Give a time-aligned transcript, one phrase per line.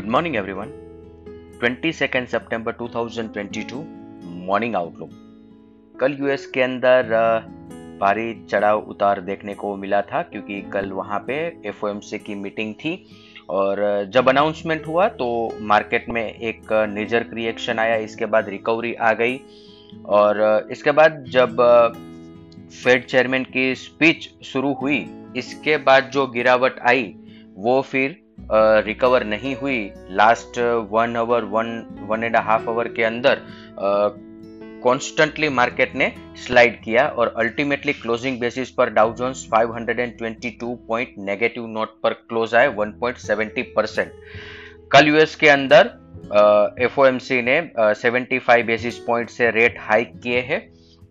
[0.00, 0.66] Good morning everyone
[1.64, 3.72] 22 सितंबर 2022
[4.24, 5.10] morning outlook
[6.00, 7.02] कल US के अंदर
[8.00, 11.34] भारी चढ़ाव उतार देखने को मिला था क्योंकि कल वहाँ पे
[11.66, 13.06] एफओएमसी की मीटिंग थी
[13.50, 19.12] और जब अनाउंसमेंट हुआ तो मार्केट में एक निजर रिएक्शन आया, इसके बाद रिकवरी आ
[19.12, 19.40] गई
[20.06, 21.56] और इसके बाद जब
[22.84, 27.14] फेड चेयरमैन की स्पीच शुरू हुई, इसके बाद जो गिरावट आई,
[27.54, 28.29] वो फिर
[28.86, 29.78] रिकवर नहीं हुई
[30.10, 30.58] last
[30.90, 31.70] one hour one
[32.08, 33.42] one and half hour के अंदर
[34.82, 41.66] कॉन्स्टेंटली मार्केट ने स्लाइड किया और अल्टीमेटली क्लोजिंग बेसिस पर Dow Jones 522 point negative
[41.66, 44.12] note पर क्लोज आए 1.70 परसेंट
[44.92, 45.90] कल यूएस के अंदर
[46.80, 50.60] एफओएमसी ने uh, 75 बेसिस पॉइंट से रेट हाइक किए हैं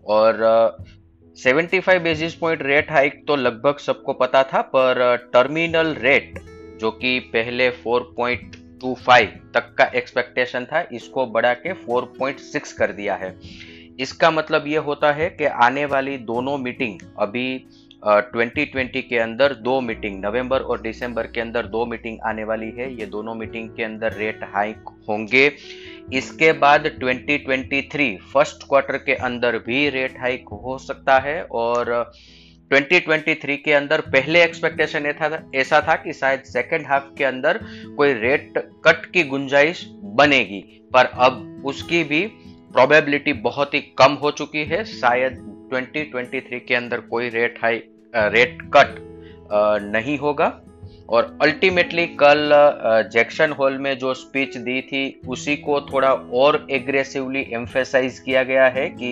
[0.08, 6.02] और uh, 75 basis point rate hike तो लगभग सबको पता था पर टर्मिनल uh,
[6.02, 6.40] रेट
[6.80, 13.36] जो कि पहले 4.25 तक का एक्सपेक्टेशन था इसको बढ़ा के 4.6 कर दिया है।
[14.00, 17.68] इसका मतलब ये होता है कि आने वाली दोनों मीटिंग अभी
[18.06, 22.44] ट्वेंटी uh, ट्वेंटी के अंदर दो मीटिंग नवंबर और दिसंबर के अंदर दो मीटिंग आने
[22.44, 25.52] वाली है। ये दोनों मीटिंग के अंदर रेट हाइक होंगे।
[26.14, 31.92] इसके बाद 2023 फ़र्स्ट क्वार्टर के अंदर भी रेट हाइक हो सकता है और
[32.72, 37.60] 2023 के अंदर पहले एक्सपेक्टेशन था, ऐसा था कि शायद सेकेंड हाफ़ के अंदर
[37.98, 38.54] कोई रेट
[38.86, 39.86] कट की गुंजाइश
[40.18, 40.60] बनेगी।
[40.94, 42.22] पर अब उसकी भी
[42.74, 45.38] प्रोबेबिलिटी बहुत ही कम हो चुकी है। शायद
[45.74, 47.82] 2023 के अंदर कोई रेट हाई
[48.16, 48.96] रेट कट
[49.84, 50.62] नहीं होगा।
[51.10, 52.52] और अल्टीमेटली कल
[53.14, 58.68] जैक्सन हॉल में जो स्पीच दी थी, उसी को थोड़ा और एग्रेसिवली एम्फेसाइज किया गया
[58.68, 59.12] है कि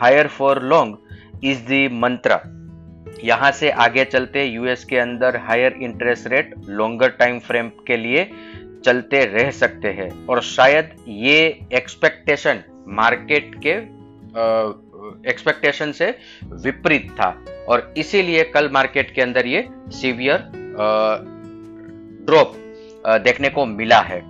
[0.00, 2.36] higher for long is the mantra
[3.24, 8.24] यहाँ से आगे चलते यूएस के अंदर higher interest rate longer time frame के लिए
[8.84, 11.38] चलते रह सकते हैं। और शायद ये
[11.74, 13.74] एक्सपेक्टेशन मार्केट के
[15.30, 16.10] एक्सपेक्टेशन से
[16.64, 17.28] विपरीत था।
[17.68, 20.48] और इसीलिए कल मार्केट के अंदर ये सीवियर
[22.26, 22.54] ड्रॉप
[23.24, 24.20] देखने को मिला है।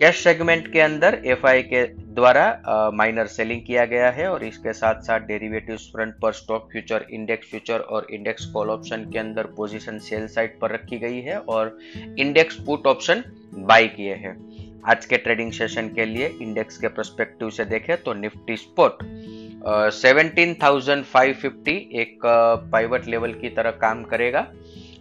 [0.00, 1.82] कैश सेगमेंट के अंदर एफआई के
[2.14, 7.06] द्वारा माइनर सेलिंग किया गया है और इसके साथ साथ डेरिवेटिव फ्रंट पर स्टॉक फ्यूचर,
[7.10, 11.38] इंडेक्स फ्यूचर और इंडेक्स कॉल ऑप्शन के अंदर पोजीशन सेल साइड पर रखी गई है
[11.38, 11.76] और
[12.18, 13.22] इंडेक्स पुट ऑप्शन
[13.56, 14.36] बाई किए हैं।
[14.86, 19.06] आज के ट्रेडिंग सेशन के लिए इंडेक्स के परस्पेक्टिव से देखें तो Nifty support
[19.94, 22.26] seventeen thousand five fifty एक
[22.72, 24.46] पाइवट लेवल की तरह काम करेगा।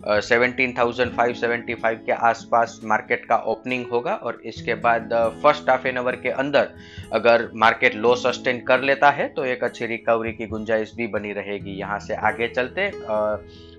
[0.03, 5.13] 17,575 के आसपास मार्केट का ओपनिंग होगा और इसके बाद
[5.44, 6.69] फ़र्स्ट हाफ़ एन आवर के अंदर
[7.13, 11.31] अगर मार्केट लो सस्टेन कर लेता है तो एक अच्छी रिकवरी की गुंजाइश भी बनी
[11.33, 12.92] रहेगी। यहाँ से आगे चलते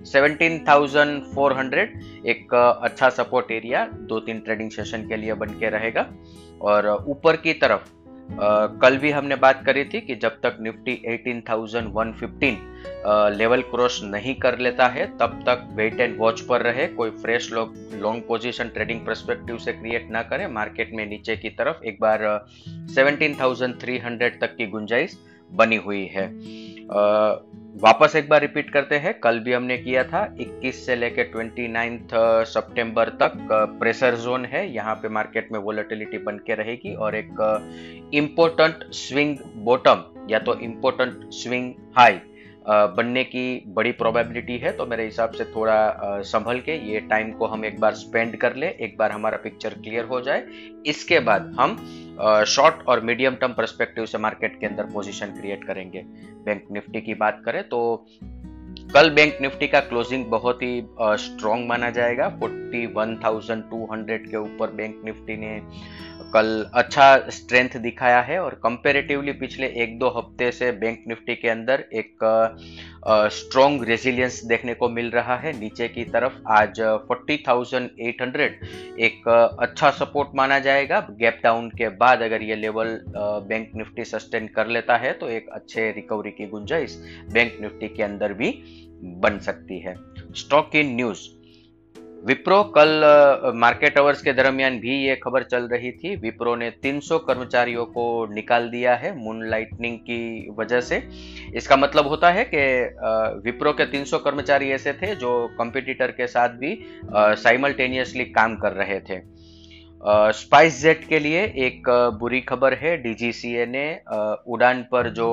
[0.05, 5.49] सेवनटीन थाउज़ेंड फोर हंड्रेड एक अच्छा सपोर्ट एरिया दो तीन ट्रेडिंग सेशन के लिए बन
[5.59, 6.07] के रहेगा।
[6.63, 7.91] और ऊपर की तरफ़
[8.31, 14.59] कल भी हमने बात करी थी कि जब तक निफ्टी 18,115 लेवल क्रॉस नहीं कर
[14.59, 19.57] लेता है तब तक वेट एंड वॉच पर रहे कोई fresh long position trading perspective
[19.57, 22.47] से क्रिएट ना करें मार्केट में नीचे की तरफ़ एक बार
[22.95, 25.19] 17,300 तक की गुंजाइश
[25.51, 26.27] बनी हुई है।
[27.81, 32.13] वापस एक बार रिपीट करते हैं। कल भी हमने किया था 21 से लेकर 29
[32.47, 33.33] सितंबर तक
[33.79, 39.35] प्रेशर जोन है। यहाँ पे मार्केट में वोलेटिलिटी बन के रहेगी और एक इम्पोर्टेंट स्विंग
[39.65, 42.19] बॉटम या तो इम्पोर्टेंट स्विंग हाई
[42.67, 47.47] बनने की बड़ी प्रोबेबिलिटी है। तो मेरे हिसाब से थोड़ा संभल के ये टाइम को
[47.47, 50.45] हम एक बार स्पेंड कर ले। एक बार हमारा पिक्चर क्लियर हो जाए।
[50.85, 51.77] इसके बाद हम
[52.47, 56.01] शॉर्ट और मीडियम टर्म परस्पेक्टिव से मार्केट के अंदर पोजीशन क्रिएट करेंगे।
[56.45, 58.05] बैंक निफ्टी की बात करें तो
[58.93, 65.37] कल बैंक निफ्टी का क्लोजिंग बहुत ही स्ट्रॉन्ग माना जाएगा। 41,200 के ऊपर बैंक निफ्टी
[65.37, 65.59] ने
[66.35, 71.49] कल अच्छा स्ट्रेंथ दिखाया है और कंपेरेटिवली पिछले एक दो हफ़्ते से बैंक निफ्टी के
[71.49, 72.25] अंदर एक
[73.33, 76.79] स्ट्रॉन्ग रेजिलियंस देखने को मिल रहा है। नीचे की तरफ़ आज
[77.09, 78.49] 40,800
[78.99, 79.27] एक
[79.61, 82.99] अच्छा सपोर्ट माना जाएगा। गैप डाउन के बाद अगर ये लेवल
[83.49, 86.97] बैंक निफ्टी सस्टेन कर लेता है तो एक अच्छे रिकवरी की गुंजाइश
[87.33, 88.51] बैंक निफ्टी के अंदर भी
[89.23, 89.95] बन सकती है।
[90.35, 91.27] स्टॉक इन न्यूज़
[92.25, 97.17] विप्रो कल मार्केट आवर्स के दरमियान भी ये खबर चल रही थी। विप्रो ने 300
[97.19, 101.01] कर्मचारियों को निकाल दिया है मून लाइटनिंग की वजह से।
[101.55, 102.63] इसका मतलब होता है कि
[103.45, 106.77] विप्रो के 300 कर्मचारी ऐसे थे जो कंपटीटर के साथ भी
[107.13, 109.21] साइमल्टेनियसली काम कर रहे थे।
[110.33, 111.89] स्पाइस जेट के लिए एक
[112.19, 113.87] बुरी खबर है। डीजीसीए ने
[114.47, 115.31] उड़ान पर जो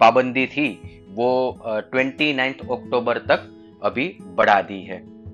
[0.00, 0.68] पाबंदी थी,
[1.10, 1.60] वो
[1.92, 3.48] ट्वेंटी अक्टूबर तक
[3.82, 5.11] अभी बढ़ा दी है।